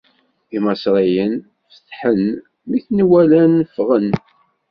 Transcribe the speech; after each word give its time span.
Imaṣriyen 0.55 1.33
fetḥen 1.73 2.21
mi 2.69 2.79
ten-walan 2.85 3.53
ffɣen. 3.73 4.09